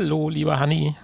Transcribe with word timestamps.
Hallo, 0.00 0.28
lieber 0.28 0.60
Hanni. 0.60 0.94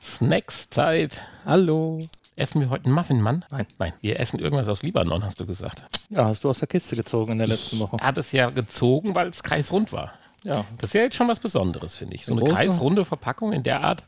Snacks-Zeit. 0.00 1.20
Hallo. 1.44 1.98
Essen 2.34 2.62
wir 2.62 2.70
heute 2.70 2.86
einen 2.86 2.94
Muffin, 2.94 3.20
Mann? 3.20 3.44
Nein. 3.50 3.66
Nein, 3.78 3.92
wir 4.00 4.18
essen 4.18 4.38
irgendwas 4.38 4.68
aus 4.68 4.82
Libanon, 4.82 5.22
hast 5.22 5.38
du 5.38 5.44
gesagt. 5.44 5.82
Ja, 6.08 6.24
hast 6.24 6.44
du 6.44 6.48
aus 6.48 6.58
der 6.58 6.66
Kiste 6.66 6.96
gezogen 6.96 7.32
in 7.32 7.38
der 7.38 7.46
letzten 7.46 7.78
Woche. 7.78 7.98
Er 8.00 8.06
hat 8.06 8.16
es 8.16 8.32
ja 8.32 8.48
gezogen, 8.48 9.14
weil 9.14 9.28
es 9.28 9.42
kreisrund 9.42 9.92
war. 9.92 10.14
Ja. 10.44 10.64
Das 10.78 10.88
ist 10.88 10.94
ja 10.94 11.02
jetzt 11.02 11.16
schon 11.16 11.28
was 11.28 11.40
Besonderes, 11.40 11.96
finde 11.96 12.14
ich. 12.14 12.24
So 12.24 12.32
eine 12.32 12.40
Große? 12.40 12.54
kreisrunde 12.54 13.04
Verpackung 13.04 13.52
in 13.52 13.64
der 13.64 13.82
Art, 13.82 14.06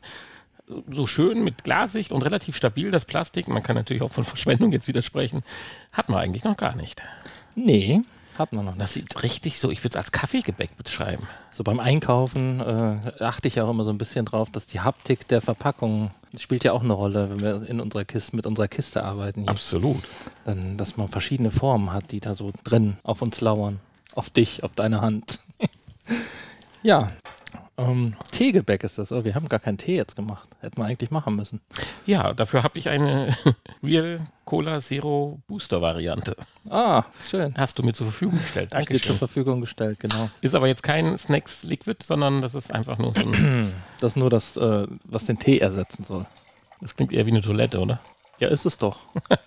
so 0.89 1.05
schön 1.05 1.43
mit 1.43 1.63
Glassicht 1.63 2.11
und 2.11 2.23
relativ 2.23 2.55
stabil 2.55 2.89
das 2.89 3.05
Plastik. 3.05 3.47
Man 3.47 3.61
kann 3.61 3.75
natürlich 3.75 4.01
auch 4.01 4.11
von 4.11 4.23
Verschwendung 4.23 4.71
jetzt 4.71 4.87
widersprechen. 4.87 5.43
Hat 5.91 6.09
man 6.09 6.17
eigentlich 6.17 6.45
noch 6.45 6.57
gar 6.57 6.75
nicht. 6.75 7.03
Nee, 7.53 8.01
hat 8.41 8.53
man 8.53 8.65
noch. 8.65 8.77
Das 8.77 8.93
sieht 8.93 9.23
richtig 9.23 9.59
so, 9.59 9.71
ich 9.71 9.83
würde 9.83 9.91
es 9.91 9.95
als 9.95 10.11
Kaffeegebäck 10.11 10.75
beschreiben. 10.77 11.27
So 11.51 11.63
beim 11.63 11.79
Einkaufen 11.79 12.59
äh, 12.59 13.23
achte 13.23 13.47
ich 13.47 13.61
auch 13.61 13.69
immer 13.69 13.83
so 13.83 13.91
ein 13.91 13.97
bisschen 13.97 14.25
drauf, 14.25 14.49
dass 14.49 14.67
die 14.67 14.81
Haptik 14.81 15.27
der 15.27 15.41
Verpackung 15.41 16.11
spielt 16.37 16.63
ja 16.63 16.71
auch 16.73 16.83
eine 16.83 16.93
Rolle, 16.93 17.29
wenn 17.29 17.39
wir 17.41 17.69
in 17.69 17.79
unserer 17.79 18.05
Kiste, 18.05 18.35
mit 18.35 18.45
unserer 18.45 18.67
Kiste 18.67 19.03
arbeiten. 19.03 19.41
Hier. 19.41 19.49
Absolut. 19.49 20.03
Dann, 20.45 20.77
dass 20.77 20.97
man 20.97 21.09
verschiedene 21.09 21.51
Formen 21.51 21.91
hat, 21.91 22.11
die 22.11 22.19
da 22.19 22.35
so 22.35 22.51
drin 22.63 22.97
auf 23.03 23.21
uns 23.21 23.41
lauern. 23.41 23.79
Auf 24.13 24.29
dich, 24.29 24.63
auf 24.63 24.73
deine 24.73 25.01
Hand. 25.01 25.39
ja. 26.83 27.11
Ähm, 27.81 28.15
Teegebäck 28.31 28.83
ist 28.83 28.97
das. 28.97 29.11
Oh, 29.11 29.23
wir 29.23 29.33
haben 29.33 29.47
gar 29.47 29.59
keinen 29.59 29.77
Tee 29.77 29.95
jetzt 29.95 30.15
gemacht. 30.15 30.47
Hätten 30.59 30.77
wir 30.77 30.85
eigentlich 30.85 31.11
machen 31.11 31.35
müssen. 31.35 31.61
Ja, 32.05 32.33
dafür 32.33 32.63
habe 32.63 32.77
ich 32.77 32.89
eine 32.89 33.35
Real 33.83 34.27
Cola 34.45 34.79
Zero 34.81 35.39
Booster 35.47 35.81
Variante. 35.81 36.35
Ah, 36.69 37.03
schön. 37.21 37.53
Hast 37.57 37.79
du 37.79 37.83
mir 37.83 37.93
zur 37.93 38.07
Verfügung 38.07 38.37
gestellt. 38.37 38.71
Steht 38.71 39.03
zur 39.03 39.11
Danke. 39.11 39.17
Verfügung 39.17 39.61
gestellt, 39.61 39.99
genau. 39.99 40.29
Ist 40.41 40.55
aber 40.55 40.67
jetzt 40.67 40.83
kein 40.83 41.17
Snacks 41.17 41.63
Liquid, 41.63 41.97
sondern 42.03 42.41
das 42.41 42.55
ist 42.55 42.71
einfach 42.71 42.97
nur 42.97 43.13
so 43.13 43.21
ein. 43.21 43.73
Das 43.99 44.13
ist 44.13 44.17
nur 44.17 44.31
das, 44.31 44.57
äh, 44.57 44.87
was 45.03 45.25
den 45.25 45.37
Tee 45.37 45.59
ersetzen 45.59 46.03
soll. 46.03 46.25
Das 46.79 46.95
klingt 46.95 47.13
eher 47.13 47.27
wie 47.27 47.31
eine 47.31 47.41
Toilette, 47.41 47.79
oder? 47.79 47.99
Ja, 48.39 48.47
ist 48.47 48.65
es 48.65 48.79
doch. 48.79 49.01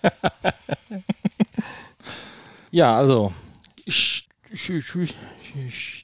ja, 2.71 2.95
also. 2.95 3.33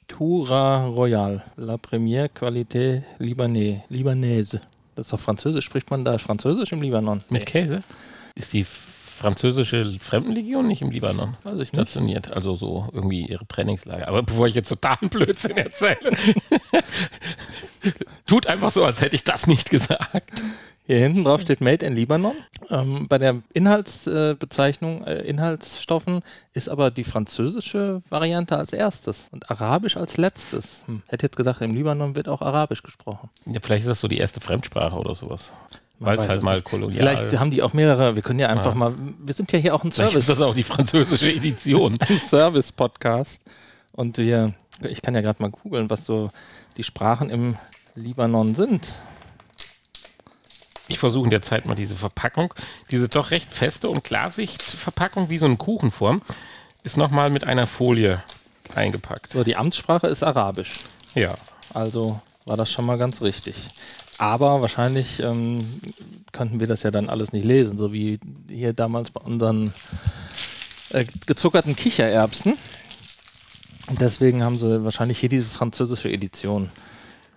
Tura 0.07 0.85
Royal. 0.85 1.43
La 1.57 1.77
Première 1.77 2.27
Qualité 2.33 3.03
Libanais. 3.19 3.81
Libanaise. 3.89 4.61
Das 4.95 5.07
ist 5.07 5.13
doch 5.13 5.19
Französisch. 5.19 5.65
Spricht 5.65 5.89
man 5.89 6.03
da 6.03 6.17
Französisch 6.17 6.71
im 6.71 6.81
Libanon? 6.81 7.23
Mit 7.29 7.45
Käse? 7.45 7.81
Ist 8.35 8.53
die 8.53 8.65
französische 8.65 9.89
Fremdenlegion 9.99 10.67
nicht 10.67 10.81
im 10.81 10.89
Libanon 10.89 11.37
Weiß 11.43 11.53
ich 11.53 11.59
nicht. 11.59 11.69
stationiert? 11.73 12.33
Also 12.33 12.55
so 12.55 12.89
irgendwie 12.91 13.25
ihre 13.27 13.47
Trainingslager. 13.47 14.07
Aber 14.07 14.23
bevor 14.23 14.47
ich 14.47 14.55
jetzt 14.55 14.69
totalen 14.69 15.09
Blödsinn 15.09 15.57
erzähle, 15.57 16.11
tut 18.25 18.47
einfach 18.47 18.71
so, 18.71 18.83
als 18.83 18.99
hätte 18.99 19.15
ich 19.15 19.23
das 19.23 19.47
nicht 19.47 19.69
gesagt. 19.69 20.43
Hier 20.91 20.99
hinten 20.99 21.23
drauf 21.23 21.39
steht 21.39 21.61
Made 21.61 21.85
in 21.85 21.95
Libanon. 21.95 22.35
Ähm, 22.69 23.07
bei 23.07 23.17
der 23.17 23.37
Inhaltsbezeichnung, 23.53 25.05
äh, 25.05 25.21
Inhaltsstoffen 25.21 26.19
ist 26.51 26.67
aber 26.67 26.91
die 26.91 27.05
französische 27.05 28.01
Variante 28.09 28.57
als 28.57 28.73
erstes 28.73 29.29
und 29.31 29.49
Arabisch 29.49 29.95
als 29.95 30.17
letztes. 30.17 30.83
Hm. 30.87 31.01
Hätte 31.07 31.27
jetzt 31.27 31.37
gedacht, 31.37 31.61
im 31.61 31.73
Libanon 31.73 32.17
wird 32.17 32.27
auch 32.27 32.41
Arabisch 32.41 32.83
gesprochen. 32.83 33.29
Ja, 33.45 33.61
vielleicht 33.63 33.83
ist 33.83 33.89
das 33.89 34.01
so 34.01 34.09
die 34.09 34.17
erste 34.17 34.41
Fremdsprache 34.41 34.97
oder 34.97 35.15
sowas. 35.15 35.53
Weil 35.99 36.19
es 36.19 36.27
halt 36.27 36.43
mal 36.43 36.61
kolonial 36.61 36.97
Vielleicht 36.97 37.39
haben 37.39 37.51
die 37.51 37.61
auch 37.61 37.71
mehrere. 37.71 38.15
Wir 38.15 38.21
können 38.21 38.39
ja 38.39 38.49
einfach 38.49 38.73
Ja. 38.73 38.75
mal. 38.75 38.93
Wir 39.23 39.33
sind 39.33 39.49
ja 39.53 39.59
hier 39.59 39.73
auch 39.73 39.85
ein 39.85 39.93
Vielleicht 39.93 40.15
ist 40.17 40.25
Service, 40.25 40.39
das 40.39 40.45
auch 40.45 40.55
die 40.55 40.63
französische 40.63 41.31
Edition. 41.31 41.97
ein 42.01 42.19
Service-Podcast. 42.19 43.41
Und 43.93 44.17
wir, 44.17 44.51
ich 44.89 45.01
kann 45.01 45.15
ja 45.15 45.21
gerade 45.21 45.41
mal 45.41 45.51
googeln, 45.51 45.89
was 45.89 46.05
so 46.05 46.31
die 46.75 46.83
Sprachen 46.83 47.29
im 47.29 47.55
Libanon 47.95 48.55
sind. 48.55 48.89
Ich 50.91 50.99
versuche 50.99 51.23
in 51.23 51.29
der 51.29 51.41
Zeit 51.41 51.65
mal 51.65 51.75
diese 51.75 51.95
Verpackung, 51.95 52.53
diese 52.91 53.07
doch 53.07 53.31
recht 53.31 53.53
feste 53.53 53.87
und 53.87 54.03
Klarsichtverpackung 54.03 55.29
wie 55.29 55.37
so 55.37 55.45
eine 55.45 55.55
Kuchenform, 55.55 56.21
ist 56.83 56.97
nochmal 56.97 57.29
mit 57.29 57.45
einer 57.45 57.65
Folie 57.65 58.21
eingepackt. 58.75 59.31
So, 59.31 59.45
die 59.45 59.55
Amtssprache 59.55 60.07
ist 60.07 60.21
Arabisch. 60.21 60.73
Ja. 61.15 61.35
Also 61.73 62.19
war 62.43 62.57
das 62.57 62.69
schon 62.69 62.85
mal 62.85 62.97
ganz 62.97 63.21
richtig. 63.21 63.55
Aber 64.17 64.61
wahrscheinlich 64.61 65.21
ähm, 65.21 65.79
könnten 66.33 66.59
wir 66.59 66.67
das 66.67 66.83
ja 66.83 66.91
dann 66.91 67.09
alles 67.09 67.31
nicht 67.31 67.45
lesen, 67.45 67.77
so 67.77 67.93
wie 67.93 68.19
hier 68.49 68.73
damals 68.73 69.11
bei 69.11 69.21
unseren 69.21 69.73
äh, 70.89 71.05
gezuckerten 71.25 71.77
Kichererbsen. 71.77 72.57
Und 73.87 74.01
deswegen 74.01 74.43
haben 74.43 74.59
sie 74.59 74.83
wahrscheinlich 74.83 75.19
hier 75.19 75.29
diese 75.29 75.49
französische 75.49 76.11
Edition 76.11 76.69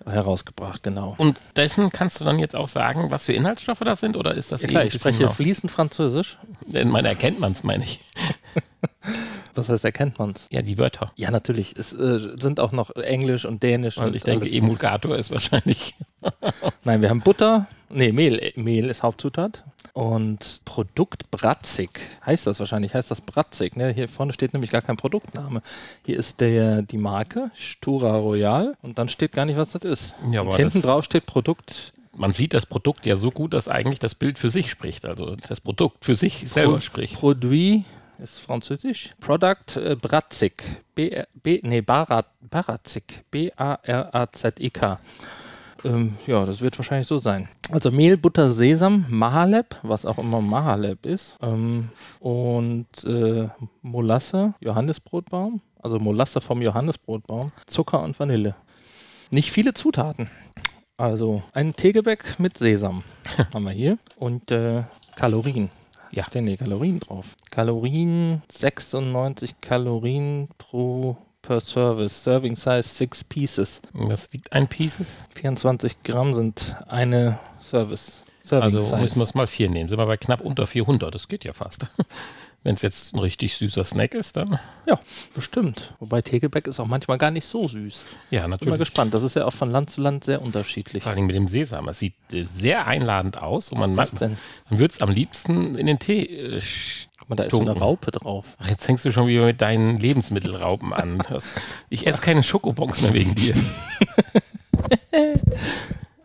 herausgebracht, 0.05 0.83
genau. 0.83 1.15
Und 1.19 1.41
dessen 1.57 1.91
kannst 1.91 2.21
du 2.21 2.25
dann 2.25 2.39
jetzt 2.39 2.55
auch 2.55 2.69
sagen, 2.69 3.11
was 3.11 3.25
für 3.25 3.33
Inhaltsstoffe 3.33 3.81
das 3.81 4.01
sind? 4.01 4.17
Oder 4.17 4.35
ist 4.35 4.53
das 4.53 4.63
Ja 4.63 4.69
klar, 4.69 4.83
eh 4.83 4.85
ein 4.85 4.89
ich 4.89 4.95
spreche 4.95 5.29
fließend 5.29 5.73
Französisch. 5.73 6.39
In 6.73 6.91
meiner 6.91 7.09
erkennt 7.09 7.41
man 7.41 7.53
es, 7.53 7.65
meine 7.65 7.85
ich. 7.85 8.01
Das 9.55 9.69
heißt, 9.69 9.85
erkennt 9.85 10.19
man 10.19 10.31
es. 10.31 10.47
Ja, 10.51 10.63
die 10.63 10.79
Wörter. 10.79 11.13
Ja, 11.15 11.31
natürlich. 11.31 11.77
Es 11.77 11.93
äh, 11.93 12.19
sind 12.41 12.59
auch 12.59 12.73
noch 12.73 12.91
Englisch 12.97 13.45
und 13.45 13.63
Dänisch. 13.63 13.99
Weil 13.99 14.09
und 14.09 14.17
ich 14.17 14.25
denke. 14.25 14.51
Emulgator 14.51 15.17
ist 15.17 15.31
wahrscheinlich. 15.31 15.95
Nein, 16.85 17.03
wir 17.03 17.11
haben 17.11 17.21
Butter. 17.21 17.69
Nee, 17.89 18.11
Mehl. 18.11 18.53
Mehl 18.57 18.91
ist 18.91 19.05
Hauptzutat. 19.05 19.63
Und 19.95 20.61
Produkt 20.65 21.31
Bratzig. 21.31 22.01
Heißt 22.27 22.47
das 22.49 22.59
wahrscheinlich? 22.59 22.95
Heißt 22.95 23.11
das 23.13 23.21
Bratzig? 23.21 23.77
Ne? 23.77 23.93
Hier 23.93 24.09
vorne 24.09 24.33
steht 24.33 24.53
nämlich 24.53 24.71
gar 24.73 24.83
kein 24.83 24.97
Produktname. 24.97 25.63
Hier 26.05 26.19
ist 26.19 26.41
der, 26.41 26.83
die 26.83 26.99
Marke 26.99 27.51
Stura 27.55 28.17
Royal 28.17 28.77
und 28.83 28.99
dann 28.99 29.09
steht 29.09 29.31
gar 29.33 29.45
nicht, 29.45 29.57
was 29.57 29.71
das 29.71 29.85
ist. 29.85 30.15
Ja, 30.33 30.41
und 30.41 30.55
hinten 30.57 30.83
drauf 30.83 31.05
steht 31.05 31.27
Produkt 31.27 31.93
Man 32.17 32.33
sieht 32.33 32.55
das 32.55 32.67
Produkt 32.67 33.07
ja 33.07 33.15
so 33.15 33.31
gut, 33.31 33.55
dass 33.55 33.69
eigentlich 33.69 34.01
das 34.01 34.17
Bild 34.17 34.37
für 34.39 34.51
sich 34.51 34.69
spricht. 34.69 35.05
Also 35.05 35.37
das 35.37 35.61
Produkt 35.61 36.05
für 36.05 36.17
sich 36.17 36.43
selber 36.51 36.75
Pro- 36.75 36.81
spricht. 36.81 37.15
Produit 37.15 37.85
ist 38.19 38.41
französisch. 38.41 39.15
Product 39.21 39.77
äh, 39.77 39.95
Bratzig. 39.95 40.83
B, 40.97 41.23
B, 41.41 41.61
nee, 41.63 41.83
Barat, 41.83 42.27
Baratzig. 42.51 43.23
B-A-R-A-Z-I-K. 43.31 44.99
Ähm, 45.85 46.17
ja, 46.27 46.47
das 46.47 46.61
wird 46.61 46.79
wahrscheinlich 46.79 47.07
so 47.07 47.19
sein. 47.19 47.49
Also 47.71 47.91
Mehl, 47.91 48.17
Butter, 48.17 48.51
Sesam, 48.51 49.05
Mahaleb, 49.11 49.77
was 49.83 50.07
auch 50.07 50.19
immer 50.19 50.41
Mahaleb 50.41 51.05
ist. 51.05 51.37
Ähm, 51.43 51.91
und 52.21 52.87
äh, 53.05 53.49
Molasse, 53.83 54.55
Johannisbrotbaum. 54.61 55.61
Also 55.83 55.99
Molasse 55.99 56.41
vom 56.41 56.63
Johannisbrotbaum. 56.63 57.53
Zucker 57.67 58.03
und 58.03 58.19
Vanille. 58.19 58.55
Nicht 59.31 59.53
viele 59.53 59.75
Zutaten. 59.75 60.31
Also 60.97 61.43
ein 61.53 61.75
Teegebäck 61.75 62.39
mit 62.39 62.57
Sesam 62.57 63.03
haben 63.53 63.65
wir 63.65 63.73
hier. 63.73 63.99
Und 64.17 64.51
äh, 64.51 64.85
Kalorien. 65.17 65.71
Ja, 66.13 66.25
stehen 66.25 66.47
die 66.47 66.57
Kalorien 66.57 67.01
drauf. 67.01 67.27
Kalorien 67.51 68.43
96 68.51 69.61
Kalorien 69.61 70.49
pro 70.57 71.17
per 71.47 71.61
Service. 71.61 72.23
Serving 72.25 72.57
Size 72.57 72.83
6 72.83 73.25
Pieces. 73.25 73.83
Was 73.93 74.33
wiegt 74.33 74.53
ein 74.53 74.69
Pieces? 74.69 75.19
24 75.37 76.03
Gramm 76.03 76.35
sind 76.35 76.77
eine 76.89 77.39
Service. 77.61 78.25
Serving 78.43 78.65
Also 78.65 78.77
müssen 78.79 79.01
wir 79.01 79.09
Size. 79.09 79.23
es 79.25 79.35
mal 79.35 79.47
vier 79.47 79.71
nehmen. 79.71 79.89
Sind 79.89 79.99
wir 79.99 80.07
bei 80.07 80.17
knapp 80.17 80.41
unter 80.41 80.67
400. 80.67 81.15
Das 81.15 81.29
geht 81.29 81.45
ja 81.45 81.53
fast. 81.53 81.87
Wenn 82.63 82.77
es 82.77 82.81
jetzt 82.83 83.13
ein 83.15 83.19
richtig 83.19 83.57
süßer 83.57 83.85
Snack 83.85 84.15
ist, 84.15 84.37
dann. 84.39 84.59
Ja, 84.87 84.99
bestimmt. 85.35 85.95
Wobei 85.99 86.23
Teegebäck 86.23 86.67
ist 86.67 86.81
auch 86.81 86.87
manchmal 86.87 87.19
gar 87.19 87.31
nicht 87.31 87.45
so 87.45 87.69
süß. 87.69 88.07
Ja, 88.31 88.41
Bin 88.41 88.51
mal 88.51 88.55
natürlich. 88.57 88.79
gespannt. 88.79 89.13
Das 89.13 89.23
ist 89.23 89.37
ja 89.37 89.45
auch 89.45 89.53
von 89.53 89.71
Land 89.71 89.91
zu 89.91 90.01
Land 90.01 90.25
sehr 90.25 90.41
unterschiedlich. 90.41 91.03
Vor 91.03 91.13
allem 91.13 91.27
mit 91.27 91.37
dem 91.37 91.47
Sesam. 91.47 91.89
Es 91.89 91.99
sieht 91.99 92.15
äh, 92.33 92.45
sehr 92.45 92.87
einladend 92.87 93.37
aus 93.37 93.69
und 93.69 93.81
man, 93.81 93.95
Was 93.99 94.15
ist 94.15 94.23
das 94.23 94.29
denn? 94.31 94.39
man 94.71 94.79
würde 94.79 94.95
es 94.95 95.03
am 95.03 95.11
liebsten 95.11 95.75
in 95.75 95.87
den 95.87 95.99
Tee. 95.99 96.23
Äh, 96.25 96.63
Guck 97.25 97.31
mal, 97.31 97.37
da 97.37 97.45
ist 97.45 97.53
so 97.53 97.61
eine. 97.61 97.71
Raupe 97.71 98.11
drauf. 98.11 98.45
Ach, 98.59 98.69
jetzt 98.69 98.85
fängst 98.85 99.07
du 99.07 99.11
schon 99.11 99.27
wieder 99.29 99.47
mit 99.47 99.63
deinen 99.63 99.99
Lebensmittelraupen 99.99 100.93
an. 100.93 101.23
Das, 101.31 101.55
ich 101.89 102.07
esse 102.07 102.21
keine 102.21 102.43
Schokobons 102.43 103.01
mehr 103.01 103.15
wegen 103.15 103.35
dir. 103.35 103.55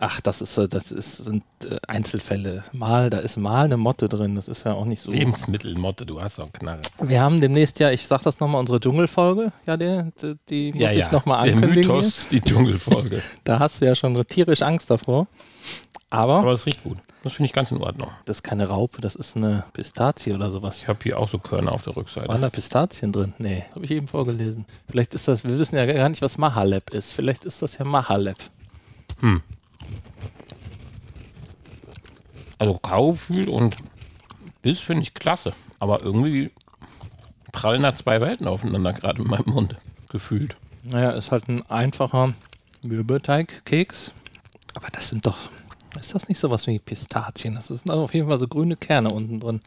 Ach, 0.01 0.21
das 0.21 0.41
ist, 0.41 0.57
äh, 0.57 0.69
das 0.69 0.93
ist, 0.93 1.17
sind 1.17 1.43
äh, 1.65 1.77
Einzelfälle. 1.85 2.63
Mal, 2.71 3.09
da 3.09 3.17
ist 3.19 3.35
mal 3.35 3.65
eine 3.65 3.75
Motte 3.75 4.07
drin. 4.07 4.35
Das 4.35 4.47
ist 4.47 4.63
ja 4.65 4.73
auch 4.73 4.85
nicht 4.85 5.01
so. 5.01 5.11
Lebensmittelmotte, 5.11 6.05
du 6.05 6.21
hast 6.21 6.39
doch 6.39 6.45
einen 6.45 6.53
Knarre. 6.53 6.81
Wir 7.01 7.21
haben 7.21 7.41
demnächst 7.41 7.79
ja, 7.81 7.91
ich 7.91 8.07
sag 8.07 8.23
das 8.23 8.39
nochmal, 8.39 8.61
unsere 8.61 8.79
Dschungelfolge. 8.79 9.51
Ja, 9.65 9.75
die, 9.75 10.03
die, 10.21 10.71
die 10.71 10.73
muss 10.73 10.91
ich 10.93 11.11
nochmal 11.11 11.43
Der 11.43 11.53
ankündigen. 11.55 11.83
hier. 11.83 11.93
Mythos, 11.95 12.29
die 12.29 12.39
Dschungelfolge. 12.39 13.21
Da 13.43 13.59
hast 13.59 13.81
du 13.81 13.85
ja 13.85 13.95
schon 13.95 14.15
tierisch 14.15 14.61
Angst 14.61 14.89
davor. 14.89 15.27
Aber, 16.09 16.37
Aber 16.39 16.53
es 16.53 16.65
riecht 16.65 16.83
gut. 16.83 16.97
Das 17.23 17.33
finde 17.33 17.47
ich 17.47 17.53
ganz 17.53 17.71
in 17.71 17.77
Ordnung. 17.81 18.09
das 18.25 18.37
ist 18.37 18.43
keine 18.43 18.67
Raupe, 18.69 19.01
das 19.01 19.15
ist 19.15 19.35
eine 19.35 19.65
Pistazie 19.73 20.31
oder 20.33 20.49
sowas. 20.51 20.77
Ich 20.77 20.87
habe 20.87 20.99
hier 21.03 21.19
auch 21.19 21.27
so 21.27 21.37
Körner 21.37 21.73
auf 21.73 21.83
der 21.83 21.93
Waren 21.95 22.03
Rückseite. 22.03 22.39
da 22.39 22.49
Pistazien 22.49 23.11
drin? 23.11 23.33
Nee, 23.37 23.65
habe 23.75 23.83
ich 23.83 23.91
eben 23.91 24.07
vorgelesen. 24.07 24.65
Vielleicht 24.89 25.13
ist 25.13 25.27
das, 25.27 25.43
wir 25.43 25.59
wissen 25.59 25.75
ja 25.75 25.85
gar 25.85 26.07
nicht, 26.07 26.21
was 26.21 26.37
Mahaleb 26.37 26.91
ist. 26.91 27.11
Vielleicht 27.11 27.43
ist 27.43 27.61
das 27.61 27.77
ja 27.77 27.83
Mahaleb. 27.85 28.37
Hm. 29.19 29.41
Also 32.59 32.77
Kaugefühl 32.77 33.49
und 33.49 33.77
Biss 34.61 34.79
finde 34.79 35.03
ich 35.03 35.13
klasse. 35.13 35.53
Aber 35.79 36.01
irgendwie 36.03 36.51
prallen 37.51 37.83
da 37.83 37.95
zwei 37.95 38.21
Welten 38.21 38.47
aufeinander, 38.47 38.93
gerade 38.93 39.21
in 39.23 39.29
meinem 39.29 39.49
Mund, 39.53 39.75
gefühlt. 40.09 40.55
Naja, 40.83 41.11
ist 41.11 41.31
halt 41.31 41.47
ein 41.47 41.67
einfacher 41.69 42.33
Mürbeteigkeks. 42.83 44.13
Aber 44.75 44.87
das 44.91 45.09
sind 45.09 45.25
doch, 45.25 45.37
ist 45.99 46.13
das 46.13 46.27
nicht 46.27 46.39
sowas 46.39 46.67
wie 46.67 46.79
Pistazien? 46.79 47.55
Das 47.55 47.67
sind 47.67 47.89
auf 47.89 48.13
jeden 48.13 48.27
Fall 48.27 48.39
so 48.39 48.47
grüne 48.47 48.75
Kerne 48.75 49.09
unten 49.09 49.39
drin. 49.39 49.61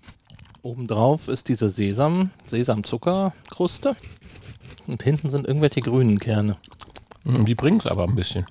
Obendrauf 0.63 1.29
ist 1.29 1.49
diese 1.49 1.71
Sesam, 1.71 2.31
Sesamzuckerkruste. 2.47 3.97
Und 4.87 5.03
hinten 5.03 5.31
sind 5.31 5.47
irgendwelche 5.47 5.81
grünen 5.81 6.19
Kerne. 6.19 6.57
Hm, 7.25 7.45
Die 7.47 7.55
bringen 7.55 7.79
es 7.79 7.87
aber 7.87 8.05
ein 8.05 8.15
bisschen. 8.15 8.47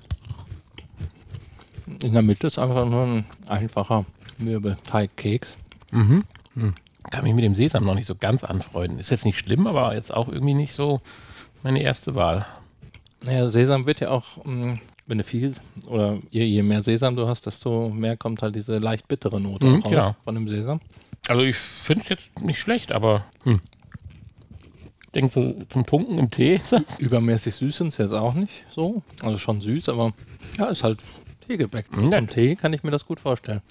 In 2.01 2.13
der 2.13 2.21
Mitte 2.21 2.47
ist 2.47 2.57
einfach 2.57 2.85
nur 2.85 3.03
ein 3.03 3.25
einfacher 3.47 4.05
Mürbeteigkeks. 4.41 5.57
Mhm. 5.91 6.23
Hm. 6.55 6.73
Kann 7.09 7.23
mich 7.23 7.33
mit 7.33 7.43
dem 7.43 7.55
Sesam 7.55 7.85
noch 7.85 7.95
nicht 7.95 8.05
so 8.07 8.15
ganz 8.15 8.43
anfreunden. 8.43 8.99
Ist 8.99 9.09
jetzt 9.09 9.25
nicht 9.25 9.39
schlimm, 9.39 9.65
aber 9.67 9.95
jetzt 9.95 10.13
auch 10.13 10.27
irgendwie 10.27 10.53
nicht 10.53 10.73
so 10.73 11.01
meine 11.63 11.81
erste 11.81 12.15
Wahl. 12.15 12.45
Naja, 13.23 13.47
Sesam 13.49 13.85
wird 13.85 13.99
ja 14.01 14.09
auch, 14.09 14.43
mh, 14.45 14.77
wenn 15.07 15.17
du 15.17 15.23
viel 15.23 15.53
oder 15.87 16.19
je, 16.29 16.43
je 16.43 16.63
mehr 16.63 16.83
Sesam 16.83 17.15
du 17.15 17.27
hast, 17.27 17.45
desto 17.45 17.89
mehr 17.89 18.17
kommt 18.17 18.41
halt 18.43 18.55
diese 18.55 18.77
leicht 18.77 19.07
bittere 19.07 19.41
Note 19.41 19.65
Mhm, 19.65 19.73
raus 19.75 19.89
genau. 19.89 20.15
von 20.23 20.35
dem 20.35 20.47
Sesam. 20.47 20.79
Also 21.27 21.43
ich 21.43 21.55
finde 21.55 22.03
es 22.03 22.09
jetzt 22.09 22.41
nicht 22.41 22.59
schlecht, 22.59 22.91
aber 22.91 23.25
hm. 23.43 23.59
ich 25.03 25.11
denke 25.11 25.33
so 25.33 25.55
zum 25.69 25.85
Tunken 25.85 26.17
im 26.17 26.29
Tee 26.31 26.55
ist 26.55 26.71
das. 26.71 26.81
Übermäßig 26.99 27.55
süß 27.55 27.77
sind 27.77 27.93
sie 27.93 28.03
jetzt 28.03 28.13
auch 28.13 28.33
nicht 28.33 28.63
so. 28.69 29.01
Also 29.21 29.37
schon 29.37 29.61
süß, 29.61 29.89
aber 29.89 30.13
ja, 30.57 30.67
ist 30.67 30.83
halt 30.83 31.03
Teegebäck. 31.47 31.95
Nett. 31.95 32.13
Zum 32.13 32.27
Tee 32.29 32.55
kann 32.55 32.73
ich 32.73 32.83
mir 32.83 32.91
das 32.91 33.05
gut 33.05 33.19
vorstellen. 33.19 33.61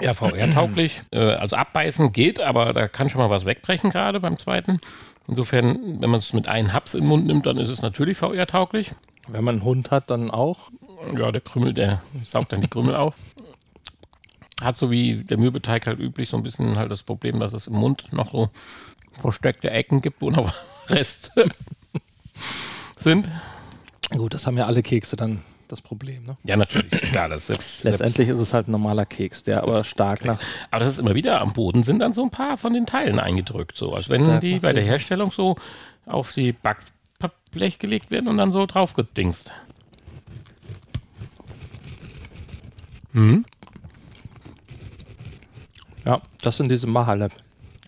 Ja, 0.00 0.14
VR-tauglich. 0.14 1.02
äh, 1.10 1.18
also 1.18 1.56
abbeißen 1.56 2.12
geht, 2.12 2.40
aber 2.40 2.72
da 2.72 2.88
kann 2.88 3.10
schon 3.10 3.20
mal 3.20 3.30
was 3.30 3.44
wegbrechen 3.44 3.90
gerade 3.90 4.20
beim 4.20 4.38
zweiten. 4.38 4.78
Insofern, 5.28 6.00
wenn 6.00 6.10
man 6.10 6.18
es 6.18 6.32
mit 6.32 6.48
einem 6.48 6.72
Haps 6.72 6.94
in 6.94 7.00
den 7.00 7.08
Mund 7.08 7.26
nimmt, 7.26 7.46
dann 7.46 7.56
ist 7.56 7.70
es 7.70 7.82
natürlich 7.82 8.18
VR-tauglich. 8.18 8.92
Wenn 9.28 9.44
man 9.44 9.56
einen 9.56 9.64
Hund 9.64 9.90
hat, 9.90 10.10
dann 10.10 10.30
auch. 10.30 10.70
Ja, 11.16 11.32
der 11.32 11.40
Krümel, 11.40 11.72
der 11.72 12.02
saugt 12.26 12.52
dann 12.52 12.60
die 12.60 12.68
Krümel 12.68 12.94
auf. 12.94 13.14
Hat 14.62 14.76
so 14.76 14.90
wie 14.90 15.24
der 15.24 15.38
Mürbeteig 15.38 15.86
halt 15.86 15.98
üblich 15.98 16.28
so 16.28 16.36
ein 16.36 16.42
bisschen 16.42 16.78
halt 16.78 16.90
das 16.90 17.02
Problem, 17.02 17.40
dass 17.40 17.52
es 17.52 17.66
im 17.66 17.74
Mund 17.74 18.12
noch 18.12 18.30
so 18.30 18.50
versteckte 19.20 19.70
Ecken 19.70 20.02
gibt, 20.02 20.20
wo 20.20 20.30
noch 20.30 20.54
Reste 20.88 21.48
sind. 22.96 23.28
Gut, 24.10 24.34
das 24.34 24.46
haben 24.46 24.58
ja 24.58 24.66
alle 24.66 24.82
Kekse 24.82 25.16
dann 25.16 25.42
das 25.68 25.80
Problem. 25.80 26.24
Ne? 26.24 26.36
Ja, 26.44 26.56
natürlich. 26.56 26.90
Klar, 27.02 27.28
das 27.28 27.46
selbst, 27.46 27.80
selbst, 27.80 28.00
Letztendlich 28.00 28.28
ist 28.28 28.40
es 28.40 28.54
halt 28.54 28.68
ein 28.68 28.72
normaler 28.72 29.06
Keks, 29.06 29.42
der 29.42 29.62
aber 29.62 29.84
stark 29.84 30.24
nach. 30.24 30.40
aber 30.70 30.84
das 30.84 30.94
ist 30.94 30.98
immer 30.98 31.14
wieder 31.14 31.40
am 31.40 31.52
Boden 31.52 31.82
sind 31.82 31.98
dann 32.00 32.12
so 32.12 32.22
ein 32.22 32.30
paar 32.30 32.56
von 32.56 32.72
den 32.72 32.86
Teilen 32.86 33.18
eingedrückt, 33.18 33.76
so 33.76 33.94
als 33.94 34.08
wenn 34.08 34.40
die 34.40 34.58
bei 34.58 34.72
der. 34.72 34.84
Herstellung 34.84 35.32
so 35.32 35.56
auf 36.06 36.32
die 36.32 36.52
Backblech 36.52 37.78
gelegt 37.78 38.10
werden 38.10 38.28
und 38.28 38.36
dann 38.36 38.52
so 38.52 38.66
draufgedingst. 38.66 39.52
Hm? 43.12 43.44
Ja, 46.04 46.20
das 46.42 46.58
sind 46.58 46.70
diese 46.70 46.86
Mahaleb. 46.86 47.32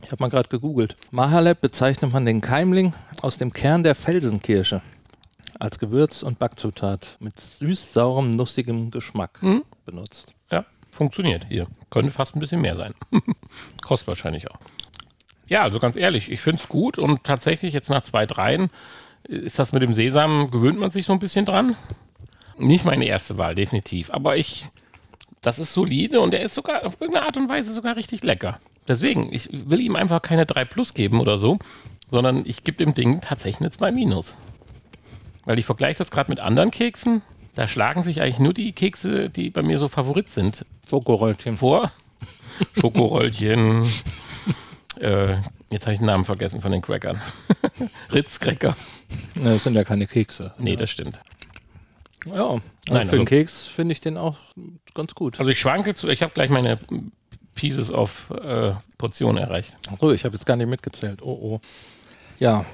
Ich 0.02 0.12
habe 0.12 0.22
mal 0.22 0.30
gerade 0.30 0.48
gegoogelt. 0.48 0.96
Mahaleb 1.10 1.60
bezeichnet 1.60 2.12
man 2.12 2.24
den 2.24 2.40
Keimling 2.40 2.94
aus 3.20 3.36
dem 3.38 3.52
Kern 3.52 3.82
der 3.82 3.94
Felsenkirsche 3.94 4.80
als 5.58 5.78
Gewürz- 5.78 6.22
und 6.22 6.38
Backzutat 6.38 7.16
mit 7.20 7.38
süß-saurem, 7.40 8.30
nussigem 8.30 8.90
Geschmack 8.90 9.42
Mhm. 9.42 9.62
benutzt. 9.84 10.34
Ja, 10.50 10.64
funktioniert 10.90 11.46
hier. 11.48 11.66
Könnte 11.90 12.10
fast 12.10 12.36
ein 12.36 12.40
bisschen 12.40 12.60
mehr 12.60 12.76
sein. 12.76 12.94
Kostet 13.82 14.08
wahrscheinlich 14.08 14.50
auch. 14.50 14.58
Ja, 15.48 15.62
also 15.62 15.78
ganz 15.78 15.96
ehrlich, 15.96 16.30
ich 16.30 16.40
finde 16.40 16.60
es 16.62 16.68
gut 16.68 16.98
und 16.98 17.22
tatsächlich 17.24 17.72
jetzt 17.72 17.88
nach 17.90 18.02
zwei, 18.02 18.26
dreien 18.26 18.70
ist 19.24 19.58
das 19.58 19.72
mit 19.72 19.82
dem 19.82 19.94
Sesam, 19.94 20.50
gewöhnt 20.50 20.78
man 20.78 20.90
sich 20.90 21.06
so 21.06 21.12
ein 21.12 21.18
bisschen 21.18 21.46
dran. 21.46 21.76
Nicht 22.58 22.84
meine 22.84 23.04
erste 23.06 23.38
Wahl, 23.38 23.54
definitiv. 23.54 24.10
Aber 24.12 24.36
ich, 24.36 24.66
das 25.42 25.58
ist 25.58 25.72
solide 25.74 26.20
und 26.20 26.32
er 26.34 26.40
ist 26.40 26.54
sogar 26.54 26.84
auf 26.86 26.96
irgendeine 27.00 27.26
Art 27.26 27.36
und 27.36 27.48
Weise 27.48 27.72
sogar 27.72 27.96
richtig 27.96 28.22
lecker. 28.22 28.60
Deswegen, 28.88 29.32
ich 29.32 29.48
will 29.52 29.80
ihm 29.80 29.96
einfach 29.96 30.22
keine 30.22 30.46
3 30.46 30.64
Plus 30.64 30.94
geben 30.94 31.20
oder 31.20 31.38
so, 31.38 31.58
sondern 32.10 32.44
ich 32.46 32.62
gebe 32.64 32.78
dem 32.78 32.94
Ding 32.94 33.20
tatsächlich 33.20 33.60
eine 33.60 33.70
2 33.70 33.90
Minus. 33.92 34.34
Weil 35.46 35.58
ich 35.58 35.64
vergleiche 35.64 35.96
das 35.98 36.10
gerade 36.10 36.30
mit 36.30 36.40
anderen 36.40 36.70
Keksen. 36.70 37.22
Da 37.54 37.66
schlagen 37.66 38.02
sich 38.02 38.20
eigentlich 38.20 38.38
nur 38.38 38.52
die 38.52 38.72
Kekse, 38.72 39.30
die 39.30 39.48
bei 39.48 39.62
mir 39.62 39.78
so 39.78 39.88
Favorit 39.88 40.28
sind, 40.28 40.66
Schokoröllchen. 40.90 41.56
vor. 41.56 41.90
Schokoröllchen. 42.78 43.82
äh, 45.00 45.36
jetzt 45.70 45.86
habe 45.86 45.92
ich 45.94 45.98
den 46.00 46.06
Namen 46.06 46.24
vergessen 46.26 46.60
von 46.60 46.72
den 46.72 46.82
Crackern. 46.82 47.20
Ritz-Cracker. 48.12 48.76
Ne, 49.34 49.44
Das 49.54 49.62
sind 49.62 49.74
ja 49.74 49.84
keine 49.84 50.06
Kekse. 50.06 50.52
Nee, 50.58 50.76
das 50.76 50.90
stimmt. 50.90 51.20
Ja, 52.26 52.32
also 52.48 52.60
Nein, 52.90 53.06
für 53.06 53.12
den 53.16 53.20
also- 53.20 53.24
Keks 53.24 53.66
finde 53.68 53.92
ich 53.92 54.00
den 54.00 54.16
auch 54.18 54.36
ganz 54.94 55.14
gut. 55.14 55.38
Also 55.38 55.50
ich 55.50 55.58
schwanke 55.60 55.94
zu, 55.94 56.08
ich 56.08 56.22
habe 56.22 56.32
gleich 56.34 56.50
meine 56.50 56.78
Pieces 57.54 57.90
of 57.90 58.30
äh, 58.42 58.72
Portion 58.98 59.36
erreicht. 59.38 59.76
Oh, 60.00 60.10
ich 60.10 60.24
habe 60.24 60.34
jetzt 60.34 60.44
gar 60.44 60.56
nicht 60.56 60.68
mitgezählt. 60.68 61.22
Oh, 61.22 61.38
oh. 61.40 61.60
Ja. 62.38 62.66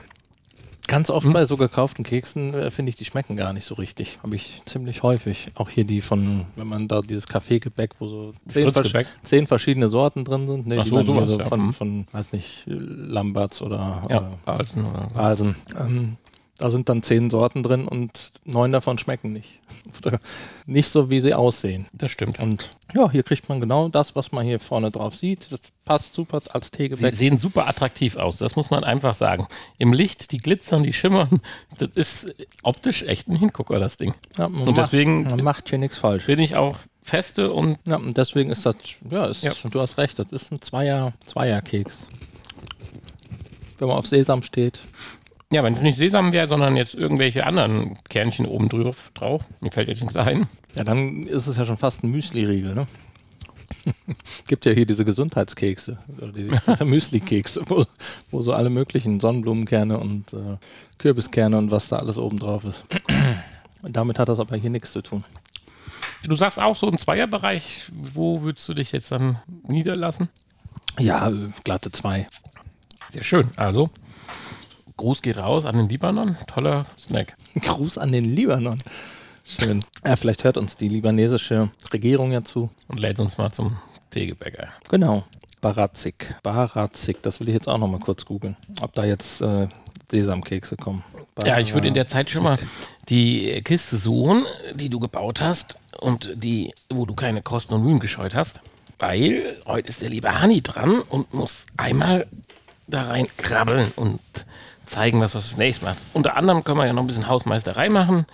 Ganz 0.88 1.10
oft 1.10 1.24
Hm? 1.26 1.32
bei 1.32 1.44
so 1.44 1.56
gekauften 1.56 2.04
Keksen 2.04 2.54
äh, 2.54 2.70
finde 2.70 2.90
ich, 2.90 2.96
die 2.96 3.04
schmecken 3.04 3.36
gar 3.36 3.52
nicht 3.52 3.64
so 3.64 3.74
richtig. 3.74 4.18
Habe 4.22 4.34
ich 4.34 4.62
ziemlich 4.66 5.02
häufig. 5.02 5.50
Auch 5.54 5.68
hier 5.68 5.84
die 5.84 6.00
von, 6.00 6.46
wenn 6.56 6.66
man 6.66 6.88
da 6.88 7.00
dieses 7.02 7.26
Kaffeegebäck, 7.28 7.92
wo 7.98 8.08
so 8.08 8.34
zehn, 8.48 8.70
vers 8.72 8.92
zehn 9.22 9.46
verschiedene 9.46 9.88
Sorten 9.88 10.24
drin 10.24 10.48
sind. 10.48 10.66
Nee, 10.66 10.78
Ach 10.78 10.84
die 10.84 10.90
so, 10.90 11.02
sowas, 11.02 11.28
so 11.28 11.38
ja. 11.38 11.44
von, 11.44 11.66
Mhm. 11.66 11.72
von, 11.72 12.06
weiß 12.12 12.32
nicht, 12.32 12.64
Lamberts 12.66 13.62
oder 13.62 14.06
Ja, 14.10 14.18
äh, 14.18 14.22
Balsen 14.44 14.84
oder 14.84 15.08
Balsen. 15.14 15.54
Ähm, 15.80 16.16
da 16.62 16.70
sind 16.70 16.88
dann 16.88 17.02
zehn 17.02 17.28
Sorten 17.28 17.64
drin 17.64 17.88
und 17.88 18.30
neun 18.44 18.70
davon 18.70 18.96
schmecken 18.96 19.32
nicht. 19.32 19.58
Oder 20.06 20.20
nicht 20.64 20.88
so, 20.88 21.10
wie 21.10 21.20
sie 21.20 21.34
aussehen. 21.34 21.88
Das 21.92 22.12
stimmt. 22.12 22.38
Und 22.38 22.70
ja, 22.94 23.10
hier 23.10 23.24
kriegt 23.24 23.48
man 23.48 23.60
genau 23.60 23.88
das, 23.88 24.14
was 24.14 24.30
man 24.30 24.44
hier 24.46 24.60
vorne 24.60 24.92
drauf 24.92 25.16
sieht. 25.16 25.50
Das 25.50 25.58
passt 25.84 26.14
super 26.14 26.40
als 26.52 26.66
Sie 26.66 26.70
Teegebäck. 26.70 27.16
sehen 27.16 27.38
super 27.38 27.66
attraktiv 27.66 28.14
aus, 28.14 28.36
das 28.36 28.54
muss 28.54 28.70
man 28.70 28.84
einfach 28.84 29.14
sagen. 29.14 29.48
Im 29.78 29.92
Licht, 29.92 30.30
die 30.30 30.36
glitzern, 30.38 30.84
die 30.84 30.92
schimmern. 30.92 31.40
Das 31.78 31.88
ist 31.96 32.32
optisch 32.62 33.02
echt 33.02 33.26
ein 33.26 33.34
Hingucker, 33.34 33.80
das 33.80 33.96
Ding. 33.96 34.14
Ja, 34.36 34.48
man 34.48 34.68
Und 34.68 34.76
macht- 34.76 34.86
deswegen 34.92 35.24
man 35.24 35.42
macht 35.42 35.68
hier 35.68 35.78
nichts 35.78 35.98
falsch. 35.98 36.26
bin 36.26 36.38
ich 36.38 36.54
auch 36.54 36.78
feste 37.02 37.52
und 37.52 37.78
Ja, 37.88 37.96
und 37.96 38.16
deswegen 38.16 38.50
ist 38.50 38.64
das, 38.64 38.76
ja, 39.10 39.24
ist, 39.24 39.42
Ja. 39.42 39.52
du 39.68 39.80
hast 39.80 39.98
recht, 39.98 40.16
das 40.20 40.30
ist 40.30 40.52
ein 40.52 40.60
Zweier, 40.62 41.12
Zweierkeks. 41.26 42.06
Wenn 43.78 43.88
man 43.88 43.96
auf 43.96 44.06
Sesam 44.06 44.42
steht. 44.42 44.78
Ja, 45.52 45.62
wenn 45.62 45.74
es 45.74 45.82
nicht 45.82 45.98
Sesam 45.98 46.32
wäre, 46.32 46.48
sondern 46.48 46.76
jetzt 46.76 46.94
irgendwelche 46.94 47.44
anderen 47.44 47.98
Kernchen 48.08 48.46
oben 48.46 48.68
drauf, 48.68 49.10
drauf, 49.14 49.44
mir 49.60 49.70
fällt 49.70 49.88
jetzt 49.88 50.00
nichts 50.00 50.16
ein. 50.16 50.48
Ja, 50.74 50.82
dann 50.82 51.26
ist 51.26 51.46
es 51.46 51.58
ja 51.58 51.64
schon 51.66 51.76
fast 51.76 52.02
ein 52.02 52.10
Müsli-Riegel, 52.10 52.74
ne? 52.74 52.86
Gibt 54.48 54.64
ja 54.64 54.72
hier 54.72 54.86
diese 54.86 55.04
Gesundheitskekse, 55.04 55.98
diese 56.66 56.84
Müsli-Kekse, 56.84 57.62
wo, 57.66 57.84
wo 58.30 58.42
so 58.42 58.54
alle 58.54 58.70
möglichen 58.70 59.20
Sonnenblumenkerne 59.20 59.98
und 59.98 60.32
äh, 60.32 60.56
Kürbiskerne 60.98 61.58
und 61.58 61.70
was 61.70 61.88
da 61.88 61.96
alles 61.96 62.16
oben 62.16 62.38
drauf 62.38 62.64
ist. 62.64 62.84
Und 63.82 63.96
damit 63.96 64.18
hat 64.18 64.28
das 64.28 64.40
aber 64.40 64.56
hier 64.56 64.70
nichts 64.70 64.92
zu 64.92 65.02
tun. 65.02 65.24
Du 66.24 66.36
sagst 66.36 66.58
auch 66.58 66.76
so 66.76 66.88
im 66.88 66.98
Zweierbereich, 66.98 67.90
wo 67.90 68.42
würdest 68.42 68.68
du 68.68 68.74
dich 68.74 68.92
jetzt 68.92 69.10
dann 69.10 69.40
niederlassen? 69.66 70.28
Ja, 70.98 71.30
glatte 71.64 71.90
zwei. 71.90 72.28
Sehr 73.10 73.24
schön. 73.24 73.50
Also, 73.56 73.90
Gruß 74.96 75.22
geht 75.22 75.38
raus 75.38 75.64
an 75.64 75.76
den 75.76 75.88
Libanon. 75.88 76.36
Toller 76.46 76.84
Snack. 76.98 77.36
Gruß 77.60 77.98
an 77.98 78.12
den 78.12 78.24
Libanon. 78.24 78.78
Schön. 79.44 79.80
Ja, 80.06 80.16
vielleicht 80.16 80.44
hört 80.44 80.56
uns 80.56 80.76
die 80.76 80.88
libanesische 80.88 81.70
Regierung 81.92 82.32
ja 82.32 82.44
zu. 82.44 82.70
Und 82.88 83.00
lädt 83.00 83.18
uns 83.18 83.38
mal 83.38 83.50
zum 83.50 83.78
Teegebäck 84.10 84.60
ein. 84.60 84.68
Genau. 84.88 85.24
Barazik. 85.60 86.34
Barazik, 86.42 87.22
das 87.22 87.40
will 87.40 87.48
ich 87.48 87.54
jetzt 87.54 87.68
auch 87.68 87.78
noch 87.78 87.88
mal 87.88 88.00
kurz 88.00 88.24
googeln. 88.24 88.56
Ob 88.80 88.94
da 88.94 89.04
jetzt 89.04 89.40
äh, 89.40 89.68
Sesamkekse 90.10 90.76
kommen. 90.76 91.04
Ja, 91.44 91.58
ich 91.58 91.72
würde 91.72 91.88
in 91.88 91.94
der 91.94 92.06
Zeit 92.06 92.30
schon 92.30 92.42
mal 92.42 92.58
die 93.08 93.62
Kiste 93.62 93.96
suchen, 93.96 94.44
die 94.74 94.88
du 94.88 95.00
gebaut 95.00 95.40
hast 95.40 95.76
und 96.00 96.30
die, 96.34 96.72
wo 96.90 97.06
du 97.06 97.14
keine 97.14 97.42
Kosten 97.42 97.74
und 97.74 97.84
Mühen 97.84 98.00
gescheut 98.00 98.34
hast. 98.34 98.60
Weil 98.98 99.56
heute 99.66 99.88
ist 99.88 100.02
der 100.02 100.10
liebe 100.10 100.40
Hani 100.40 100.62
dran 100.62 101.00
und 101.00 101.32
muss 101.32 101.66
einmal 101.76 102.26
da 102.86 103.04
rein 103.04 103.26
krabbeln 103.36 103.90
und 103.96 104.20
zeigen, 104.92 105.20
was 105.20 105.34
wir 105.34 105.40
das 105.40 105.56
nächste 105.56 105.84
macht. 105.86 105.98
Unter 106.12 106.36
anderem 106.36 106.62
können 106.62 106.78
wir 106.78 106.86
ja 106.86 106.92
noch 106.92 107.02
ein 107.02 107.06
bisschen 107.06 107.28
Hausmeisterei 107.28 107.88
machen. 107.88 108.26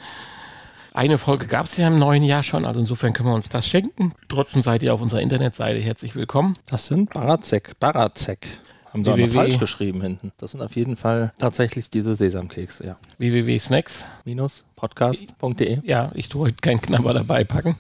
Eine 0.93 1.19
Folge 1.19 1.47
gab 1.47 1.67
es 1.67 1.77
ja 1.77 1.87
im 1.87 1.99
neuen 1.99 2.25
Jahr 2.25 2.43
schon, 2.43 2.65
also 2.65 2.81
insofern 2.81 3.13
können 3.13 3.29
wir 3.29 3.35
uns 3.35 3.49
das 3.49 3.67
schenken. 3.67 4.13
Trotzdem 4.29 4.63
seid 4.63 4.83
ihr 4.83 4.93
auf 4.93 5.01
unserer 5.01 5.21
Internetseite 5.21 5.79
herzlich 5.79 6.17
willkommen. 6.17 6.57
Das 6.69 6.87
sind 6.87 7.13
Barazek. 7.13 7.79
Barazek. 7.79 8.47
Haben 8.93 9.05
sie 9.05 9.11
aber 9.11 9.19
www. 9.19 9.33
falsch 9.33 9.59
geschrieben 9.59 10.03
hinten. 10.03 10.33
Das 10.39 10.53
sind 10.53 10.63
auf 10.63 10.75
jeden 10.75 10.97
Fall 10.97 11.33
tatsächlich 11.39 11.91
diese 11.91 12.15
Sesamkekse, 12.15 12.87
ja. 12.87 12.97
www.snacks. 13.19 14.05
Minus 14.25 14.65
podcast.de. 14.77 15.81
Ja, 15.85 16.11
ich 16.15 16.29
tue 16.29 16.47
heute 16.47 16.57
keinen 16.57 16.81
Knabber 16.81 17.15
dabei 17.15 17.45
packen. 17.45 17.77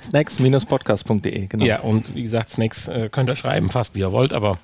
Snacks-podcast.de, 0.00 1.46
genau. 1.46 1.64
Ja, 1.64 1.80
und 1.80 2.14
wie 2.14 2.22
gesagt, 2.22 2.50
Snacks 2.50 2.88
äh, 2.88 3.08
könnt 3.10 3.28
ihr 3.28 3.36
schreiben, 3.36 3.70
fast 3.70 3.94
wie 3.94 4.00
ihr 4.00 4.12
wollt, 4.12 4.32
aber 4.32 4.58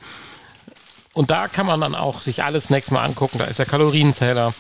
Und 1.13 1.31
da 1.31 1.49
kann 1.49 1.67
man 1.67 1.81
dann 1.81 1.95
auch 1.95 2.21
sich 2.21 2.45
alles 2.45 2.65
Snacks 2.65 2.91
mal 2.91 3.05
angucken. 3.05 3.39
Da 3.39 3.45
ist 3.47 3.59
der 3.59 3.67
Kalorienzähler. 3.67 4.55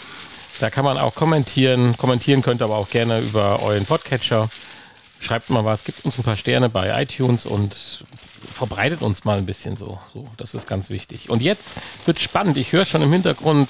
Da 0.58 0.70
kann 0.70 0.84
man 0.84 0.98
auch 0.98 1.14
kommentieren. 1.14 1.96
Kommentieren 1.96 2.42
könnt 2.42 2.60
ihr 2.60 2.64
aber 2.64 2.76
auch 2.76 2.90
gerne 2.90 3.20
über 3.20 3.62
euren 3.62 3.86
Podcatcher. 3.86 4.48
Schreibt 5.20 5.50
mal 5.50 5.64
was, 5.64 5.84
gibt 5.84 6.04
uns 6.04 6.18
ein 6.18 6.24
paar 6.24 6.36
Sterne 6.36 6.68
bei 6.68 7.02
iTunes 7.02 7.46
und 7.46 8.04
verbreitet 8.54 9.02
uns 9.02 9.24
mal 9.24 9.38
ein 9.38 9.46
bisschen 9.46 9.76
so. 9.76 9.98
so 10.12 10.26
das 10.36 10.54
ist 10.54 10.66
ganz 10.66 10.90
wichtig. 10.90 11.30
Und 11.30 11.42
jetzt 11.42 11.76
wird 12.06 12.20
spannend. 12.20 12.56
Ich 12.56 12.72
höre 12.72 12.84
schon 12.84 13.02
im 13.02 13.12
Hintergrund 13.12 13.68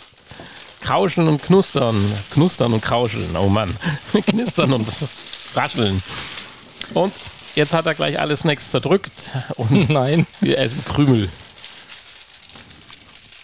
Krauscheln 0.80 1.28
und 1.28 1.42
Knustern. 1.42 1.96
Knustern 2.30 2.72
und 2.72 2.80
Krauscheln. 2.80 3.36
Oh 3.36 3.48
Mann. 3.48 3.76
Knistern 4.26 4.72
und 4.72 4.88
Rascheln. 5.54 6.02
Und 6.94 7.12
jetzt 7.54 7.72
hat 7.72 7.86
er 7.86 7.94
gleich 7.94 8.18
alle 8.18 8.36
Snacks 8.36 8.70
zerdrückt. 8.70 9.30
Und 9.56 9.90
Nein. 9.90 10.26
wir 10.40 10.58
essen 10.58 10.84
Krümel. 10.84 11.28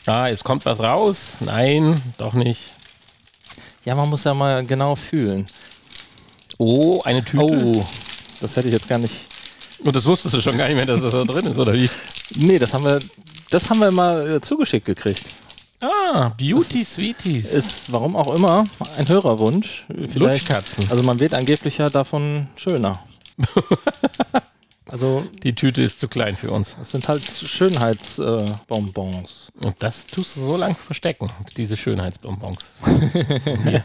Ah, 0.07 0.29
jetzt 0.29 0.45
kommt 0.45 0.65
was 0.65 0.79
raus. 0.79 1.33
Nein, 1.41 2.01
doch 2.17 2.33
nicht. 2.33 2.73
Ja, 3.85 3.97
man 3.97 4.09
muss 4.09 4.25
ja 4.25 4.35
mal 4.35 4.65
genau 4.65 4.95
fühlen. 4.95 5.47
Oh, 6.59 7.01
eine 7.05 7.25
Tüte. 7.25 7.43
Oh, 7.43 7.85
das 8.41 8.57
hätte 8.57 8.69
ich 8.69 8.75
jetzt 8.75 8.89
gar 8.89 8.99
nicht. 8.99 9.27
Und 9.85 9.95
das 9.95 10.05
wusstest 10.07 10.35
du 10.35 10.41
schon 10.41 10.57
gar 10.57 10.69
nicht 10.69 10.77
mehr, 10.77 10.87
dass 10.87 11.03
das 11.03 11.13
da 11.13 11.25
drin 11.25 11.47
ist, 11.47 11.59
oder 11.59 11.75
wie? 11.75 11.91
Nee, 12.37 12.59
das 12.59 12.73
haben 12.73 12.85
wir, 12.85 13.01
das 13.51 13.69
haben 13.69 13.81
wir 13.81 13.91
mal 13.91 14.35
äh, 14.35 14.41
zugeschickt 14.41 14.87
gekriegt. 14.87 15.25
Ah, 15.81 16.33
Beauty 16.39 16.85
Sweeties. 16.85 17.53
Ist, 17.53 17.93
warum 17.93 18.17
auch 18.17 18.35
immer, 18.35 18.65
ein 18.97 19.09
Hörerwunsch. 19.09 19.87
Vielleicht. 19.89 20.17
Lutschkatzen. 20.17 20.87
Also 20.89 21.03
man 21.03 21.19
wird 21.19 21.35
angeblich 21.35 21.79
ja 21.79 21.91
davon 21.91 22.47
schöner. 22.57 23.01
also 24.89 25.25
Die 25.43 25.55
Tüte 25.55 25.83
ist 25.83 26.01
zu 26.01 26.09
klein 26.09 26.37
für 26.37 26.51
uns. 26.51 26.77
es 26.81 26.93
sind 26.93 27.09
halt 27.09 27.23
Schönheitsbonbons. 27.25 29.53
Äh. 29.61 29.67
Und 29.67 29.83
das 29.83 30.07
tust 30.07 30.37
du 30.37 30.41
so 30.41 30.57
lang 30.57 30.75
verstecken, 30.77 31.29
diese 31.57 31.77
Schönheitsbonbons. 31.77 32.59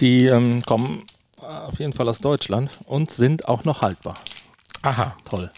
Die 0.00 0.26
ähm, 0.26 0.62
kommen 0.64 1.04
äh, 1.40 1.44
auf 1.46 1.78
jeden 1.80 1.92
Fall 1.92 2.08
aus 2.08 2.20
Deutschland 2.20 2.78
und 2.84 3.10
sind 3.10 3.48
auch 3.48 3.64
noch 3.64 3.82
haltbar. 3.82 4.18
Aha. 4.82 5.16
Toll. 5.28 5.50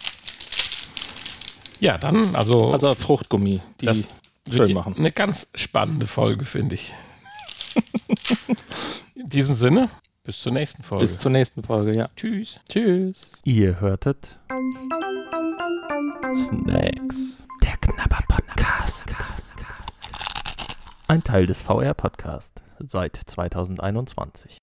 Ja, 1.79 1.97
dann, 1.97 2.35
also, 2.35 2.73
Also 2.73 2.93
Fruchtgummi, 2.95 3.61
die 3.81 3.85
das 3.87 3.97
schön 4.49 4.73
machen. 4.73 4.95
eine 4.97 5.11
ganz 5.11 5.47
spannende 5.55 6.07
Folge, 6.07 6.45
finde 6.45 6.75
ich. 6.75 6.93
In 9.15 9.27
diesem 9.27 9.55
Sinne, 9.55 9.89
bis 10.23 10.41
zur 10.41 10.51
nächsten 10.51 10.83
Folge. 10.83 11.05
Bis 11.05 11.19
zur 11.19 11.31
nächsten 11.31 11.63
Folge, 11.63 11.97
ja. 11.97 12.09
Tschüss. 12.15 12.59
Tschüss. 12.69 13.41
Ihr 13.43 13.79
hörtet 13.79 14.37
Snacks. 16.35 17.47
Der 17.63 17.77
Knabber 17.77 18.23
Podcast. 18.27 19.09
Ein 21.07 21.23
Teil 21.23 21.45
des 21.45 21.61
VR 21.61 21.93
Podcast 21.93 22.61
seit 22.79 23.15
2021. 23.17 24.59